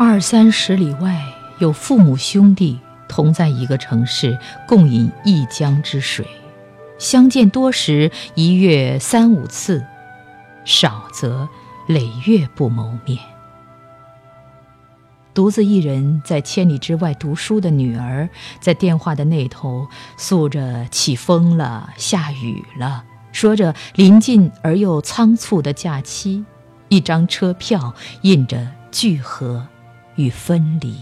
[0.00, 1.20] 二三十里外
[1.58, 2.78] 有父母兄弟
[3.08, 6.24] 同在一个城市，共饮一江之水，
[7.00, 9.84] 相见多时，一月三五次，
[10.64, 11.48] 少则
[11.88, 13.18] 累月不谋面。
[15.34, 18.28] 独自一人在千里之外读书的女儿，
[18.60, 23.02] 在电话的那头诉着起风了、下雨了，
[23.32, 26.44] 说着临近而又仓促的假期，
[26.88, 29.66] 一张车票印着聚合
[30.18, 31.00] 与分离。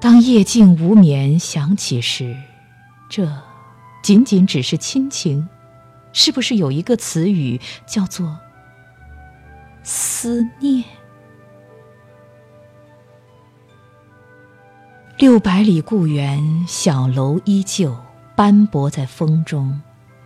[0.00, 2.36] 当夜静无眠响起时，
[3.08, 3.30] 这
[4.02, 5.48] 仅仅只是亲情，
[6.12, 8.36] 是不是有一个词语叫做
[9.84, 10.82] 思念？
[15.18, 17.96] 六百里故园，小楼依旧，
[18.34, 19.80] 斑驳在风中。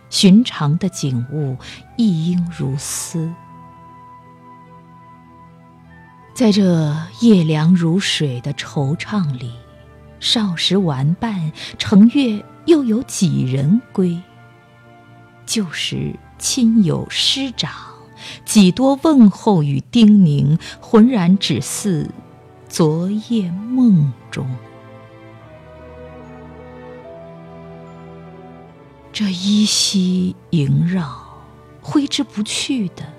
[0.09, 1.57] 寻常的景物，
[1.97, 3.29] 一应如斯。
[6.37, 9.51] 在这夜凉如水的惆怅里，
[10.19, 14.21] 少时玩伴，乘月又有几人归？
[15.47, 17.71] 旧时亲友师长，
[18.45, 22.07] 几多问候与叮咛，浑然只似
[22.69, 24.47] 昨夜梦中。
[29.11, 31.17] 这依稀萦绕、
[31.81, 33.11] 挥之不去的，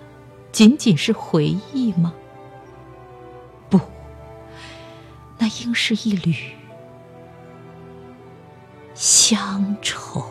[0.52, 2.14] 仅仅是回忆吗？
[5.48, 6.34] 应是一缕
[8.94, 10.22] 乡愁。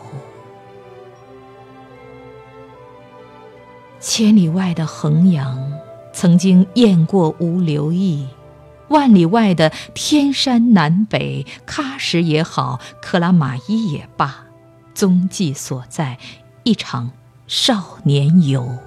[4.00, 5.72] 千里外的衡阳，
[6.12, 8.28] 曾经雁过无留意；
[8.88, 14.44] 万里外的天山南北，喀什也好，克拉玛依也罢。
[14.94, 16.18] 踪迹所在，
[16.62, 17.10] 一场
[17.46, 18.78] 少年游，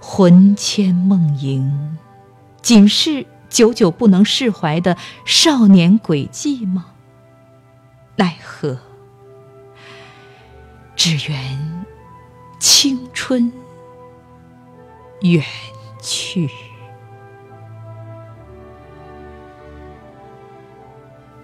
[0.00, 1.96] 魂牵梦萦，
[2.62, 6.86] 仅是久久不能释怀的少年轨迹吗？
[8.16, 8.78] 奈何，
[10.96, 11.84] 只缘
[12.58, 13.52] 青春
[15.20, 15.44] 远
[16.00, 16.48] 去，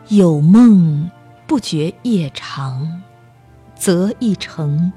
[0.09, 1.11] 有梦。
[1.47, 3.03] 不觉夜长，
[3.77, 4.91] 则一程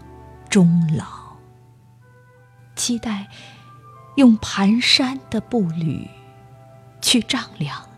[0.50, 1.06] 终老。
[2.74, 3.28] 期待
[4.16, 6.10] 用蹒跚的步履
[7.08, 7.90] 去丈量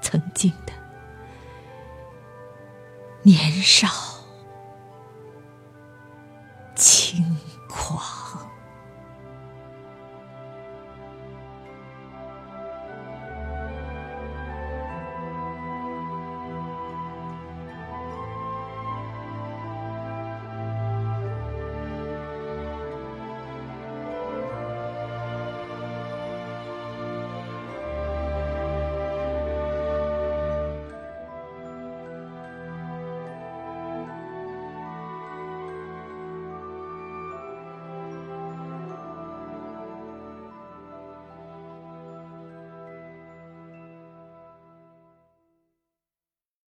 [0.00, 0.72] 曾经的
[3.24, 4.07] 年少。